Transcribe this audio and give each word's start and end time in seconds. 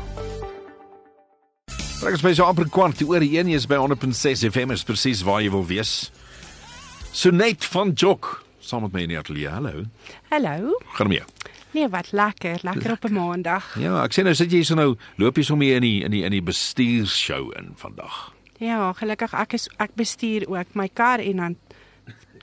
Reg 1.98 2.14
is 2.14 2.22
by 2.22 2.30
so 2.32 2.44
amper 2.46 2.68
kwart 2.70 3.02
oor 3.02 3.24
1 3.24 3.48
is 3.50 3.66
by 3.66 3.74
100.6 3.74 4.52
FM 4.52 4.70
is 4.70 4.84
presies 4.86 5.24
waar 5.26 5.42
jy 5.42 5.50
wil 5.50 5.66
wees. 5.66 6.12
Sonet 7.10 7.64
van 7.64 7.90
Jok 7.90 8.44
saam 8.62 8.86
met 8.86 8.92
my 8.92 9.02
in 9.02 9.08
die 9.08 9.18
ateljee. 9.18 9.50
Hallo. 9.50 9.82
Hallo. 10.30 10.78
Gaan 10.94 11.08
mee. 11.08 11.24
Nee, 11.74 11.88
wat 11.88 12.12
lekker, 12.12 12.58
lekker 12.62 12.90
op 12.90 13.04
'n 13.04 13.12
maandag. 13.12 13.76
Ja, 13.78 14.04
ek 14.04 14.14
sê 14.14 14.22
nou 14.22 14.34
sit 14.34 14.52
jy 14.52 14.62
so 14.62 14.74
nou 14.74 14.96
loop 15.16 15.36
jy 15.36 15.42
sommer 15.42 15.74
in 15.74 15.82
die 15.82 16.04
in 16.04 16.10
die 16.10 16.24
in 16.24 16.30
die 16.30 16.42
bestuurshow 16.42 17.52
in 17.58 17.72
vandag. 17.76 18.32
Ja, 18.58 18.92
gelukkig 18.98 19.34
ek 19.38 19.52
is 19.58 19.68
ek 19.78 19.94
bestuur 19.98 20.48
ook 20.50 20.74
my 20.74 20.88
kar 20.88 21.20
en 21.22 21.36
dan 21.44 21.56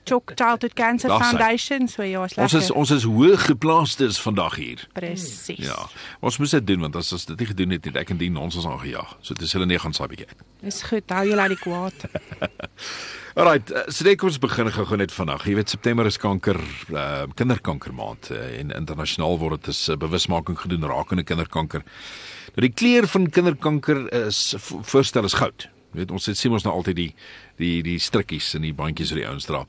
Chok 0.06 0.36
Childhood 0.38 0.74
Cancer 0.78 1.10
sy. 1.10 1.16
Foundation, 1.18 1.88
so 1.90 2.04
ja, 2.06 2.20
is 2.24 2.36
Ons 2.38 2.52
lekker. 2.52 2.58
is 2.62 2.70
ons 2.70 2.90
is 2.94 3.02
hoog 3.10 3.42
geplaastes 3.48 4.20
vandag 4.22 4.54
hier. 4.54 4.84
presies. 4.94 5.58
Ja. 5.66 5.74
Ons 6.22 6.38
moes 6.38 6.50
dit 6.54 6.66
doen 6.66 6.80
want 6.80 6.94
as 6.96 7.10
ons 7.12 7.24
dit 7.26 7.40
nie 7.42 7.48
gedoen 7.50 7.74
het 7.74 7.84
nie, 7.88 7.94
ek 7.98 8.12
en 8.14 8.20
die 8.20 8.30
ons 8.38 8.54
aangejaag. 8.66 9.16
So 9.20 9.34
dis 9.34 9.52
hulle 9.58 9.66
nie 9.66 9.80
gaan 9.82 9.92
saai 9.92 10.06
bietjie. 10.12 10.28
Dis 10.62 10.78
goed, 10.86 11.10
hou 11.10 11.24
julle 11.26 11.42
uit 11.48 11.56
die 11.56 11.58
kwaad. 11.58 12.06
Alrite, 13.36 13.74
uh, 13.74 13.82
so 13.90 14.06
net 14.06 14.16
kom 14.22 14.30
ons 14.30 14.38
begin 14.40 14.70
gou 14.72 14.96
net 14.96 15.12
vandag. 15.12 15.42
Jy 15.44 15.56
weet 15.58 15.74
September 15.74 16.06
is 16.08 16.16
kanker 16.22 16.56
uh, 16.94 17.26
kinderkankermaand 17.34 18.30
uh, 18.30 18.44
en 18.60 18.70
internasionaal 18.78 19.40
word 19.42 19.64
dit 19.66 19.74
as 19.74 19.88
uh, 19.90 19.96
bewusmaking 20.00 20.56
gedoen 20.62 20.86
rakende 20.86 21.26
kinderkanker. 21.26 21.82
Nou 22.54 22.62
die 22.64 22.72
kleur 22.72 23.10
van 23.10 23.26
kinderkanker 23.28 24.06
is 24.22 24.54
vo- 24.68 24.84
voorstel 24.86 25.26
is 25.28 25.34
goud. 25.34 25.66
Weet 25.96 26.12
ons 26.14 26.28
het 26.28 26.38
sien 26.38 26.52
ons 26.52 26.64
nou 26.66 26.74
altyd 26.74 26.96
die 26.96 27.10
die 27.60 27.82
die 27.86 27.98
strikkies 28.02 28.54
en 28.58 28.66
die 28.66 28.74
bandjies 28.76 29.14
wat 29.14 29.22
die 29.22 29.28
ouens 29.28 29.48
dra. 29.48 29.64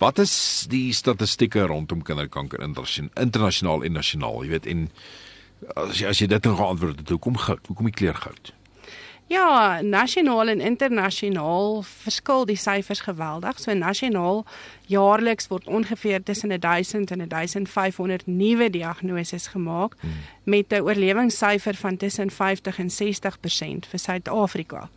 Wat 0.00 0.18
is 0.22 0.66
die 0.72 0.92
statistieke 0.96 1.66
rondom 1.68 2.02
kinderkanker 2.02 2.62
interna- 2.64 3.10
internasionaal 3.20 3.84
en 3.84 3.92
nasionaal? 3.92 4.44
Jy 4.44 4.50
weet 4.56 4.66
en 4.72 4.88
as 5.76 6.00
jy 6.00 6.08
as 6.08 6.20
jy 6.20 6.28
dit 6.32 6.44
nou 6.44 6.56
geantwoord 6.56 7.00
het, 7.00 7.10
hoekom 7.10 7.36
goud? 7.36 7.66
Hoekom 7.66 7.90
die 7.90 7.96
kleur 7.96 8.14
goud? 8.14 8.52
Ja, 9.26 9.80
nasionaal 9.82 10.48
en 10.48 10.60
internasionaal 10.60 11.82
verskil 11.82 12.44
die 12.46 12.56
syfers 12.56 13.00
geweldig. 13.02 13.58
So 13.58 13.74
nasionaal 13.74 14.44
jaarliks 14.86 15.48
word 15.50 15.66
ongeveer 15.66 16.22
tussen 16.22 16.60
1000 16.60 17.10
en 17.10 17.28
1500 17.28 18.26
nuwe 18.26 18.70
diagnoses 18.70 19.46
gemaak 19.46 19.96
hmm. 20.00 20.12
met 20.44 20.72
'n 20.72 20.80
oorlewingssyfer 20.80 21.74
van 21.74 21.96
tussen 21.96 22.30
50 22.30 22.78
en 22.78 22.90
60% 22.90 23.88
vir 23.90 23.98
Suid-Afrika. 23.98 24.88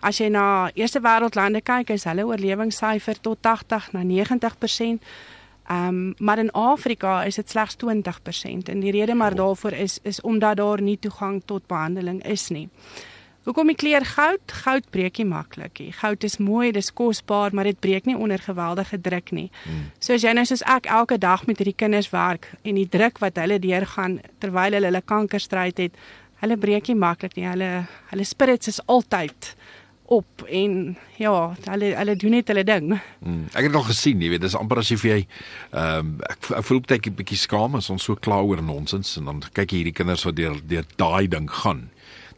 As 0.00 0.20
jy 0.20 0.28
na 0.30 0.70
eerste 0.78 1.00
wêreldlande 1.02 1.62
kyk, 1.66 1.90
is 1.90 2.06
hulle 2.06 2.26
oorlewingssyfer 2.28 3.18
tot 3.20 3.42
80 3.42 3.92
na 3.96 4.04
90%. 4.06 5.10
Ehm 5.68 5.88
um, 5.88 6.14
maar 6.18 6.38
in 6.38 6.50
Afrika 6.50 7.24
is 7.24 7.34
dit 7.34 7.50
slegs 7.50 7.76
20% 7.76 8.70
en 8.72 8.80
die 8.80 8.90
rede 8.90 9.14
maar 9.14 9.34
daarvoor 9.34 9.72
is 9.72 9.98
is 10.02 10.20
omdat 10.20 10.56
daar 10.56 10.80
nie 10.80 10.98
toegang 10.98 11.42
tot 11.44 11.66
behandeling 11.66 12.24
is 12.24 12.48
nie. 12.48 12.68
Hoekom 13.48 13.66
die 13.66 13.76
kleur 13.76 14.04
goud? 14.04 14.52
Goud 14.52 14.90
breek 14.90 15.18
nie 15.18 15.24
maklik 15.24 15.78
nie. 15.80 15.92
Goud 15.92 16.24
is 16.24 16.36
mooi, 16.36 16.72
dis 16.72 16.90
kosbaar, 16.92 17.54
maar 17.56 17.64
dit 17.64 17.78
breek 17.80 18.04
nie 18.04 18.16
onder 18.16 18.38
geweldige 18.38 19.00
druk 19.00 19.30
nie. 19.32 19.46
Hmm. 19.64 19.86
So 19.98 20.12
as 20.18 20.24
jy 20.26 20.34
nou 20.36 20.44
soos 20.44 20.64
ek 20.68 20.86
elke 20.86 21.16
dag 21.18 21.46
met 21.46 21.56
hierdie 21.56 21.76
kinders 21.76 22.10
werk 22.12 22.50
en 22.62 22.76
die 22.76 22.88
druk 22.88 23.22
wat 23.24 23.40
hulle 23.40 23.56
deurgaan 23.58 24.18
terwyl 24.38 24.76
hulle 24.76 24.90
hulle 24.90 25.00
kankerstryd 25.00 25.80
het, 25.80 25.96
hulle 26.42 26.56
breek 26.60 26.88
nie 26.92 26.98
maklik 27.00 27.38
nie. 27.38 27.46
Hulle 27.48 27.70
hulle 28.10 28.28
spirits 28.28 28.68
is 28.68 28.82
altyd 28.84 29.54
op 30.08 30.44
en 30.48 30.96
ja, 31.20 31.32
hulle 31.68 31.92
hulle 31.96 32.16
doen 32.16 32.30
net 32.30 32.48
hulle 32.48 32.64
ding. 32.64 32.94
Hmm. 33.20 33.44
Ek 33.52 33.68
het 33.68 33.76
al 33.76 33.84
gesien, 33.90 34.22
jy 34.24 34.32
weet, 34.32 34.44
dis 34.46 34.56
amper 34.56 34.80
as 34.80 34.92
jy 34.92 34.96
ehm 35.76 36.14
um, 36.14 36.14
ek, 36.24 36.50
ek 36.62 36.64
voel 36.64 36.80
baie 36.88 37.10
'n 37.10 37.18
bietjie 37.20 37.40
skaam 37.44 37.76
as 37.76 37.90
ons 37.92 38.08
so 38.08 38.16
kla 38.16 38.40
oor 38.40 38.62
nonsens 38.62 39.16
en 39.20 39.28
dan 39.28 39.42
kyk 39.52 39.72
jy 39.72 39.82
hierdie 39.82 39.98
kinders 40.00 40.24
wat 40.24 40.36
deur 40.36 40.56
deur 40.64 40.88
daai 40.96 41.28
ding 41.28 41.50
gaan. 41.60 41.90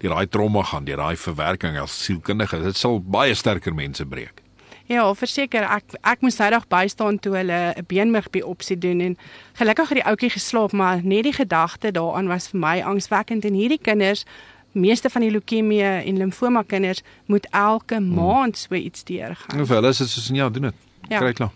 Deur 0.03 0.17
daai 0.17 0.27
trauma 0.27 0.63
gaan, 0.63 0.85
deur 0.85 0.97
daai 0.97 1.17
verwerking 1.17 1.79
as 1.79 1.95
sielkundige. 2.05 2.63
Dit 2.63 2.77
sal 2.77 3.01
baie 3.01 3.35
sterker 3.35 3.75
mense 3.75 4.05
breek. 4.05 4.43
Ja, 4.91 5.05
verseker 5.15 5.63
ek 5.71 5.95
ek 6.03 6.23
moes 6.27 6.41
nou 6.41 6.51
dag 6.51 6.67
bystaan 6.67 7.21
toe 7.23 7.37
hulle 7.37 7.75
'n 7.79 7.87
beenmergbiopsie 7.87 8.79
doen 8.79 9.01
en 9.01 9.19
gelukkig 9.55 9.89
het 9.89 9.99
die 10.03 10.09
ouetjie 10.11 10.31
geslaap, 10.31 10.73
maar 10.73 11.05
net 11.05 11.23
die 11.23 11.33
gedagte 11.33 11.93
daaraan 11.93 12.27
was 12.27 12.49
vir 12.49 12.61
my 12.61 12.81
angswekkend 12.83 13.45
en 13.45 13.55
hierdie 13.55 13.79
kinders 13.79 14.25
meeste 14.73 15.11
van 15.11 15.21
die 15.21 15.31
leukemie 15.31 15.83
en 15.83 16.17
limfoma 16.17 16.63
kinders 16.63 17.03
moet 17.27 17.47
elke 17.51 17.95
hmm. 17.95 18.15
maand 18.15 18.59
so 18.59 18.75
iets 18.75 19.05
deurgaan. 19.05 19.59
En 19.59 19.67
vir 19.67 19.81
hulle 19.81 19.89
is 19.89 19.99
dit 19.99 20.09
soos 20.09 20.31
ja, 20.33 20.49
doen 20.49 20.71
dit. 20.71 20.75
Ja. 21.09 21.19
Kry 21.19 21.33
klaar. 21.33 21.53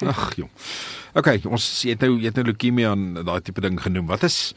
Ag 0.00 0.32
jong. 0.36 0.50
Okay, 1.14 1.40
ons 1.46 1.82
het 1.86 2.00
nou 2.02 2.16
het 2.22 2.34
nou 2.34 2.46
leukemie 2.48 2.88
aan 2.88 3.12
daai 3.20 3.40
tipe 3.44 3.60
ding 3.60 3.78
genoem. 3.80 4.06
Wat 4.10 4.24
is 4.26 4.54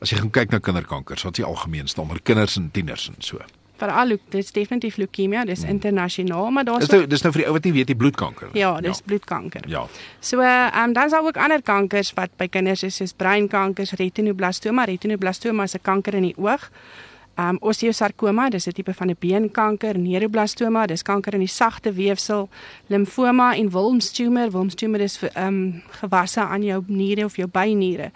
as 0.00 0.10
jy 0.10 0.20
gaan 0.22 0.32
kyk 0.32 0.54
na 0.54 0.58
kinderkankers, 0.64 1.26
wat 1.26 1.36
is 1.36 1.42
die 1.42 1.48
algemeenste 1.48 2.00
onder 2.00 2.20
kinders 2.24 2.56
en 2.56 2.70
tieners 2.72 3.10
en 3.12 3.18
so? 3.20 3.42
Veral 3.80 4.10
leu- 4.12 4.32
dis 4.32 4.50
definitief 4.52 4.96
leukemie, 5.00 5.44
dis 5.48 5.62
hmm. 5.62 5.76
internasionaal, 5.76 6.50
maar 6.50 6.64
daar's 6.64 6.88
Dis 6.88 6.94
nou 6.96 7.06
dis 7.08 7.22
nou 7.24 7.32
vir 7.32 7.42
die 7.42 7.48
ou 7.48 7.54
wat 7.56 7.68
nie 7.68 7.72
weet 7.72 7.92
die 7.92 7.96
bloedkanker. 7.96 8.50
ja, 8.56 8.72
dis 8.80 8.98
ja. 8.98 9.04
bloedkanker. 9.06 9.68
Ja. 9.68 9.86
So, 10.20 10.40
ehm 10.40 10.88
um, 10.88 10.92
dan 10.96 11.04
is 11.04 11.16
daar 11.16 11.24
ook 11.24 11.36
ander 11.36 11.62
kankers 11.62 12.12
wat 12.16 12.32
by 12.36 12.48
kinders 12.48 12.82
is, 12.82 12.96
soos 12.96 13.12
breinkankers, 13.12 13.92
retinoblastoma. 14.00 14.84
Retinoblastoma 14.84 15.68
is 15.68 15.76
'n 15.76 15.82
kanker 15.82 16.14
in 16.14 16.22
die 16.22 16.36
oog. 16.36 16.70
Um, 17.40 17.56
osteosarkoma, 17.60 18.48
dis 18.50 18.66
'n 18.66 18.72
tipe 18.72 18.94
van 18.94 19.08
'n 19.08 19.16
beenkanker, 19.18 19.98
neuroblastoma, 19.98 20.86
dis 20.86 21.02
kanker 21.02 21.32
in 21.32 21.38
die 21.38 21.48
sagte 21.48 21.92
weefsel, 21.92 22.48
limfoma 22.86 23.54
en 23.54 23.70
Wilms 23.70 24.10
tumor. 24.10 24.50
Wilms 24.50 24.74
tumor 24.74 25.00
is 25.00 25.18
vir, 25.18 25.30
um, 25.36 25.82
gewasse 25.90 26.40
aan 26.40 26.62
jou 26.62 26.82
niere 26.86 27.24
of 27.24 27.36
jou 27.36 27.48
byniere. 27.48 28.10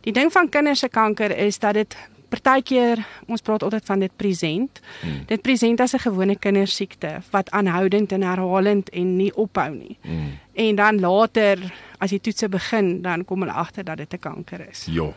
Die 0.00 0.12
ding 0.12 0.32
van 0.32 0.48
kinders 0.48 0.78
se 0.78 0.88
kanker 0.88 1.36
is 1.36 1.58
dat 1.58 1.74
dit 1.74 1.96
partykeer 2.28 3.02
ons 3.26 3.42
praat 3.42 3.62
altyd 3.62 3.84
van 3.84 3.98
dit 3.98 4.16
present. 4.16 4.80
Hmm. 5.00 5.22
Dit 5.26 5.42
present 5.42 5.80
as 5.80 5.94
'n 5.94 5.98
gewone 5.98 6.36
kindersiekte 6.36 7.20
wat 7.30 7.50
aanhoudend 7.50 8.12
en 8.12 8.22
herhalend 8.22 8.90
en 8.90 9.16
nie 9.16 9.34
ophou 9.36 9.74
nie. 9.74 9.98
Mm. 10.02 10.38
En 10.52 10.74
dan 10.74 11.00
later 11.00 11.72
as 11.98 12.10
die 12.10 12.20
toetse 12.20 12.48
begin, 12.48 13.02
dan 13.02 13.24
kom 13.24 13.40
hulle 13.40 13.52
agter 13.52 13.84
dat 13.84 13.96
dit 13.96 14.12
'n 14.12 14.18
kanker 14.18 14.68
is. 14.70 14.86
Ja. 14.90 15.12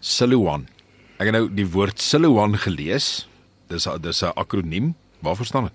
Siluan. 0.00 0.66
Ek 1.14 1.28
het 1.28 1.36
nou 1.36 1.46
die 1.46 1.66
woord 1.70 2.00
Siluan 2.02 2.56
gelees. 2.58 3.28
Dis 3.70 3.86
'n 3.86 4.00
dis 4.02 4.22
'n 4.22 4.34
akroniem. 4.34 4.94
Waarvoor 5.22 5.46
staan 5.46 5.64
dit? 5.64 5.72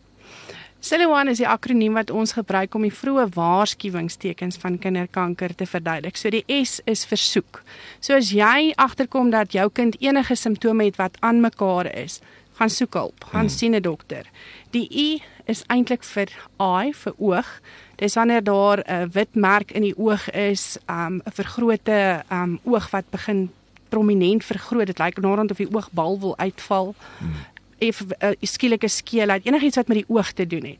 Siluan 0.79 1.27
is 1.27 1.37
die 1.37 1.47
akroniem 1.47 1.93
wat 1.93 2.09
ons 2.09 2.31
gebruik 2.31 2.75
om 2.75 2.81
die 2.81 2.93
vroeë 2.93 3.29
waarskuwingstekens 3.33 4.57
van 4.57 4.77
kinderkanker 4.77 5.55
te 5.55 5.65
verduidelik. 5.65 6.17
So 6.17 6.29
die 6.29 6.43
S 6.63 6.81
is 6.85 7.05
versoek. 7.05 7.63
So 7.99 8.13
as 8.13 8.31
jy 8.31 8.73
agterkom 8.75 9.29
dat 9.29 9.51
jou 9.51 9.69
kind 9.69 9.95
enige 9.99 10.35
simptome 10.35 10.83
het 10.83 10.95
wat 10.95 11.17
aan 11.19 11.41
mekaar 11.41 11.95
is, 11.95 12.19
gaan 12.53 12.69
soek 12.69 12.93
hulp, 12.93 13.23
gaan 13.23 13.47
hmm. 13.47 13.49
sien 13.49 13.75
'n 13.75 13.81
dokter. 13.81 14.25
Die 14.71 14.87
I 14.91 15.23
is 15.45 15.63
eintlik 15.67 16.03
vir 16.03 16.27
eye 16.59 16.93
vir 16.93 17.13
oog. 17.17 17.61
Dis 17.95 18.15
wanneer 18.15 18.43
daar 18.43 18.83
'n 18.87 19.09
wit 19.11 19.35
merk 19.35 19.71
in 19.71 19.81
die 19.81 19.97
oog 19.97 20.29
is, 20.31 20.77
um, 20.89 21.21
'n 21.25 21.31
vergrote 21.31 22.23
um, 22.31 22.59
oog 22.63 22.89
wat 22.91 23.09
begin 23.09 23.49
prominent 23.89 24.45
vergroot. 24.45 24.87
Dit 24.87 24.99
lyk 24.99 25.17
naderhand 25.17 25.51
of 25.51 25.57
die 25.57 25.71
oogbal 25.73 26.19
wil 26.19 26.37
uitval. 26.37 26.95
Hmm 27.17 27.33
of 27.79 28.01
'n 28.01 28.25
uh, 28.25 28.31
skielike 28.41 28.87
skeelheid, 28.87 29.45
enigiets 29.45 29.75
wat 29.75 29.87
met 29.87 29.97
die 29.97 30.15
oog 30.15 30.31
te 30.31 30.47
doen 30.47 30.65
het. 30.65 30.79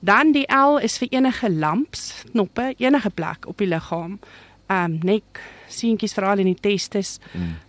Dan 0.00 0.32
die 0.32 0.46
L 0.54 0.76
is 0.76 0.98
vir 0.98 1.08
enige 1.10 1.50
lamps, 1.50 2.24
knoppe, 2.30 2.74
enige 2.76 3.10
plek 3.10 3.46
op 3.46 3.58
die 3.58 3.66
liggaam. 3.66 4.18
Um 4.66 4.98
nek, 5.02 5.40
seentjies 5.68 6.12
veral 6.12 6.38
in 6.38 6.50
die 6.50 6.60
testis. 6.60 7.18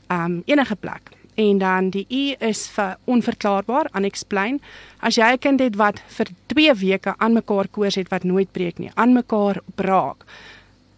Um 0.07 0.41
enige 0.45 0.75
plek. 0.75 1.11
En 1.35 1.57
dan 1.57 1.89
die 1.89 2.05
U 2.09 2.45
is 2.45 2.67
vir 2.67 2.97
onverklaarbaar, 3.03 3.89
unexplained. 3.93 4.61
As 4.99 5.15
jy 5.15 5.31
'n 5.31 5.39
kind 5.39 5.59
het 5.59 5.75
wat 5.75 6.01
vir 6.07 6.27
2 6.45 6.73
weke 6.73 7.13
aan 7.17 7.33
mekaar 7.33 7.67
koors 7.67 7.95
het 7.95 8.09
wat 8.09 8.23
nooit 8.23 8.51
breek 8.51 8.77
nie, 8.77 8.91
aan 8.93 9.13
mekaar 9.13 9.61
braak. 9.75 10.25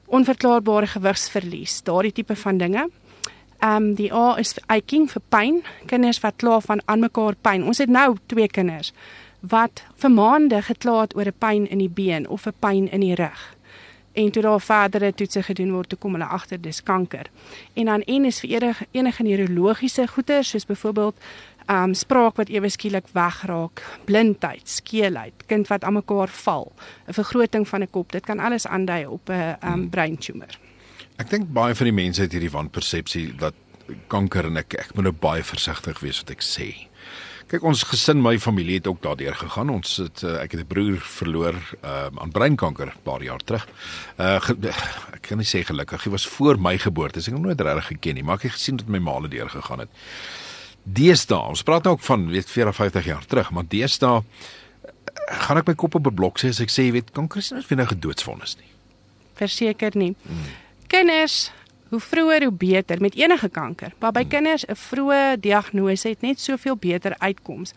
Onverklaarbare 0.05 0.87
gewigsverlies, 0.87 1.83
daardie 1.83 2.11
tipe 2.11 2.35
van 2.35 2.57
dinge. 2.57 2.89
Ehm 3.59 3.75
um, 3.75 3.93
die 3.95 4.13
A 4.13 4.35
is 4.37 4.55
aching 4.67 5.09
vir 5.11 5.21
pyn, 5.29 5.63
kinders 5.85 6.19
wat 6.19 6.35
kla 6.37 6.59
van 6.59 6.81
aan 6.85 6.99
mekaar 6.99 7.35
pyn. 7.41 7.63
Ons 7.63 7.77
het 7.77 7.89
nou 7.89 8.17
twee 8.25 8.47
kinders 8.47 8.93
wat 9.39 9.83
vir 10.01 10.09
maande 10.11 10.61
gekla 10.61 11.01
het 11.01 11.15
oor 11.15 11.27
'n 11.27 11.39
pyn 11.39 11.67
in 11.69 11.77
die 11.77 11.89
been 11.89 12.27
of 12.27 12.47
'n 12.47 12.53
pyn 12.59 12.91
in 12.91 12.99
die 12.99 13.15
rug. 13.15 13.55
en 14.15 14.31
toe 14.31 14.41
daar 14.41 14.61
verdere 14.61 15.13
toetse 15.13 15.43
gedoen 15.43 15.71
word 15.75 15.89
toe 15.89 15.99
kom 15.99 16.15
hulle 16.15 16.27
agter 16.37 16.61
dis 16.61 16.83
kanker. 16.83 17.27
En 17.73 17.91
dan 17.91 18.03
N 18.07 18.25
is 18.25 18.39
vir 18.39 18.55
enige, 18.55 18.87
enige 18.91 19.23
neurologiese 19.23 20.07
goeie 20.07 20.43
soos 20.43 20.65
byvoorbeeld 20.65 21.27
um 21.71 21.93
spraak 21.97 22.37
wat 22.37 22.49
ewe 22.53 22.69
skielik 22.69 23.07
wegraak, 23.13 23.81
blindheid, 24.05 24.69
skeelheid, 24.69 25.47
kind 25.49 25.67
wat 25.67 25.83
aan 25.83 25.97
mekaar 25.97 26.29
val, 26.29 26.71
'n 27.07 27.13
vergroting 27.13 27.67
van 27.67 27.81
'n 27.81 27.89
kop, 27.91 28.11
dit 28.11 28.25
kan 28.25 28.39
alles 28.39 28.67
aandui 28.67 29.05
op 29.05 29.29
'n 29.29 29.33
um 29.33 29.57
hmm. 29.59 29.89
breintumor. 29.89 30.59
Ek 31.21 31.29
dink 31.31 31.53
baie 31.55 31.75
van 31.75 31.87
die 31.87 31.95
mense 31.95 32.21
het 32.25 32.33
hierdie 32.35 32.51
wanpersepsie 32.51 33.29
dat 33.39 33.55
kanker 34.11 34.49
en 34.49 34.57
ek 34.57 34.75
ek 34.79 34.91
moet 34.95 35.07
nou 35.07 35.15
baie 35.15 35.43
versigtig 35.45 36.01
wees 36.03 36.19
wat 36.23 36.33
ek 36.35 36.43
sê. 36.43 36.67
Kyk 37.45 37.63
ons 37.69 37.83
gesin, 37.85 38.23
my 38.25 38.39
familie 38.41 38.79
het 38.79 38.87
ook 38.89 39.03
daardeur 39.03 39.35
gegaan. 39.37 39.69
Ons 39.69 39.99
het 40.01 40.23
uh, 40.25 40.39
ek 40.41 40.55
het 40.57 40.61
'n 40.63 40.67
broer 40.67 40.97
verloor 40.97 41.53
uh, 41.83 42.09
aan 42.09 42.33
breinkanker 42.33 42.89
'n 42.89 43.03
paar 43.03 43.21
jaar 43.23 43.39
terug. 43.45 43.67
Uh 44.17 44.41
ek 45.15 45.21
kan 45.29 45.37
nie 45.37 45.45
sê 45.45 45.63
gelukkig, 45.63 46.03
hy 46.03 46.11
was 46.11 46.27
voor 46.27 46.57
my 46.59 46.77
geboorte. 46.77 47.19
Ek 47.19 47.25
het 47.25 47.33
hom 47.33 47.45
nooit 47.45 47.61
regtig 47.61 47.87
geken 47.87 48.15
nie, 48.15 48.23
maar 48.23 48.35
ek 48.35 48.49
het 48.49 48.57
gesien 48.57 48.77
dat 48.77 48.87
my 48.87 48.99
ma 48.99 49.11
al 49.11 49.29
deur 49.29 49.49
gegaan 49.49 49.79
het. 49.79 49.89
Deesdae, 50.83 51.47
ons 51.49 51.63
praat 51.63 51.83
nou 51.83 51.95
ook 51.95 52.03
van 52.03 52.27
weet 52.29 52.49
54 52.49 53.05
jaar 53.05 53.25
terug, 53.25 53.51
maar 53.51 53.65
deesdae 53.67 54.23
gaan 55.45 55.57
ek 55.57 55.67
my 55.67 55.75
kop 55.75 55.95
op 55.95 56.07
'n 56.07 56.15
blok 56.15 56.39
sê 56.39 56.49
as 56.49 56.59
ek 56.59 56.69
sê 56.69 56.89
jy 56.89 56.91
weet 56.91 57.11
kanker 57.11 57.39
is 57.39 57.51
nie 57.51 57.61
vinnig 57.61 57.87
gedoodsvonnis 57.87 58.57
nie. 58.57 58.69
Verseker 59.35 59.91
nie. 59.95 60.15
Hmm. 60.25 60.64
Kinders 60.95 61.51
hoe 61.89 61.99
vroeër 61.99 62.43
hoe 62.43 62.51
beter 62.51 63.01
met 63.01 63.15
enige 63.15 63.49
kanker. 63.49 63.91
Maar 63.99 64.11
by 64.11 64.23
kinders 64.27 64.63
'n 64.65 64.75
vroeë 64.75 65.39
diagnose 65.39 66.07
het 66.07 66.21
net 66.21 66.39
soveel 66.39 66.75
beter 66.75 67.15
uitkomste. 67.17 67.75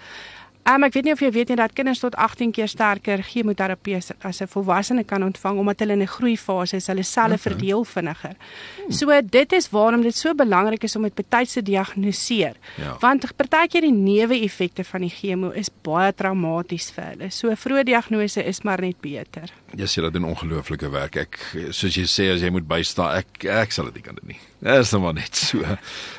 Um, 0.68 0.84
ek 0.84 0.98
weet 0.98 1.06
nie 1.06 1.12
of 1.14 1.20
jy 1.24 1.28
weet 1.32 1.48
nie 1.48 1.56
dat 1.56 1.72
kinders 1.72 2.02
tot 2.02 2.16
18 2.20 2.50
keer 2.52 2.68
sterker 2.68 3.22
chemoterapie 3.24 3.94
as 3.96 4.42
'n 4.42 4.48
volwassene 4.52 5.04
kan 5.04 5.22
ontvang 5.24 5.58
omdat 5.58 5.80
hulle 5.80 5.94
in 5.96 6.02
'n 6.02 6.06
groeifase 6.06 6.76
is, 6.76 6.88
hulle 6.88 7.02
selle 7.02 7.38
okay. 7.38 7.48
verdeel 7.48 7.84
vinniger. 7.84 8.36
Hmm. 8.36 8.92
So 8.92 9.20
dit 9.22 9.52
is 9.52 9.70
waarom 9.70 10.02
dit 10.02 10.14
so 10.14 10.34
belangrik 10.34 10.84
is 10.84 10.96
om 10.96 11.02
dit 11.02 11.14
betyds 11.14 11.52
te 11.52 11.62
diagnoseer. 11.62 12.54
Ja. 12.76 12.96
Want 13.00 13.36
partykeer 13.36 13.80
die 13.80 13.92
neeweffekte 13.92 14.84
van 14.84 15.00
die 15.00 15.10
chemo 15.10 15.50
is 15.50 15.70
baie 15.82 16.12
traumaties 16.12 16.90
vir 16.90 17.04
hulle. 17.04 17.30
So 17.30 17.48
vroeë 17.48 17.84
diagnose 17.84 18.44
is 18.44 18.62
maar 18.62 18.80
net 18.80 19.00
beter. 19.00 19.50
Yes, 19.74 19.94
jy 19.94 20.10
doen 20.10 20.24
ongelooflike 20.24 20.90
werk. 20.90 21.16
Ek 21.16 21.38
soos 21.70 21.94
jy 21.94 22.04
sê 22.04 22.28
as 22.34 22.42
jy 22.42 22.50
moet 22.50 22.68
bystaan, 22.68 23.16
ek 23.16 23.44
ek 23.44 23.72
sal 23.72 23.84
dit 23.86 23.94
nie 23.94 24.02
kan 24.02 24.14
dit 24.14 24.26
nie. 24.26 24.38
Dit 24.60 24.80
is 24.82 24.92
nou 24.92 25.12
net 25.12 25.36
so. 25.36 25.62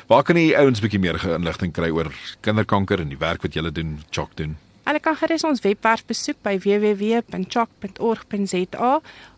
Waar 0.08 0.22
kan 0.24 0.38
die 0.38 0.56
ouens 0.56 0.80
bietjie 0.80 1.00
meer 1.02 1.18
inligting 1.34 1.72
kry 1.76 1.90
oor 1.90 2.08
kinderkanker 2.40 3.00
en 3.00 3.10
die 3.12 3.20
werk 3.20 3.42
wat 3.42 3.54
julle 3.54 3.70
doen, 3.70 3.98
Chok 4.10 4.36
doen? 4.42 4.58
Hulle 4.90 4.98
kan 4.98 5.14
gerus 5.20 5.44
ons 5.46 5.60
webwerf 5.62 6.02
besoek 6.08 6.40
by 6.42 6.56
www.chok.org.za 6.58 8.88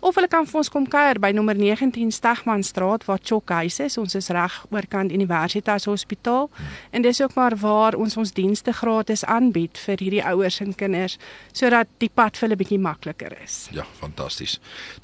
of 0.01 0.17
hulle 0.17 0.29
kan 0.33 0.47
vir 0.49 0.59
ons 0.63 0.71
kom 0.73 0.87
kuier 0.89 1.21
by 1.21 1.29
nommer 1.37 1.53
19 1.59 2.09
Stegmanstraat 2.15 3.05
waar 3.09 3.21
Chok 3.21 3.51
huis 3.59 3.77
is. 3.85 3.99
Ons 4.01 4.15
is 4.17 4.31
reg 4.33 4.55
oorkant 4.73 5.13
Universitas 5.13 5.85
Hospitaal 5.91 6.49
en 6.95 7.01
dis 7.05 7.21
ook 7.21 7.35
maar 7.37 7.57
waar 7.61 7.95
ons 8.01 8.17
ons 8.17 8.33
dienste 8.33 8.73
gratis 8.81 9.25
aanbied 9.29 9.77
vir 9.85 9.97
hierdie 10.01 10.25
ouers 10.31 10.57
en 10.65 10.73
kinders 10.79 11.19
sodat 11.53 11.89
die 12.01 12.09
pad 12.09 12.33
vir 12.39 12.49
hulle 12.49 12.61
bietjie 12.63 12.81
makliker 12.81 13.33
is. 13.43 13.69
Ja, 13.77 13.85
fantasties. 14.01 14.57